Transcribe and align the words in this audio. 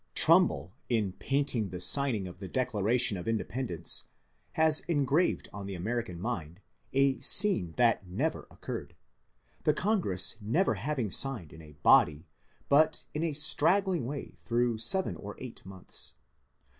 4 0.15 0.15
MONCURE 0.15 0.15
DANIEL 0.15 0.29
CONWAY 0.31 0.49
Trumbull, 0.49 0.73
in 0.89 1.11
painting 1.19 1.69
the 1.69 1.79
Signing 1.79 2.27
of 2.27 2.39
the 2.39 2.47
Declaration 2.47 3.17
of 3.17 3.27
Independence, 3.27 4.07
has 4.53 4.79
engraved 4.87 5.47
on 5.53 5.67
the 5.67 5.75
American 5.75 6.19
mind 6.19 6.59
a 6.91 7.19
scene 7.19 7.75
that 7.77 8.07
never 8.07 8.47
occurred, 8.49 8.95
the 9.63 9.75
Congress 9.75 10.37
never 10.41 10.73
having 10.73 11.11
signed 11.11 11.53
in 11.53 11.61
a 11.61 11.73
body 11.83 12.25
but 12.67 13.05
in 13.13 13.21
a 13.21 13.33
straggling 13.33 14.07
way 14.07 14.39
through 14.43 14.79
seven 14.79 15.15
or 15.17 15.35
eight 15.37 15.63
months. 15.67 16.15